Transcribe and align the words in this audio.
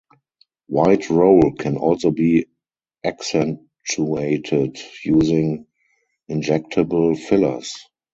White 0.65 1.11
roll 1.11 1.51
can 1.59 1.77
also 1.77 2.09
be 2.09 2.47
accentuated 3.03 4.79
using 5.03 5.67
injectable 6.27 7.15
fillers. 7.15 7.75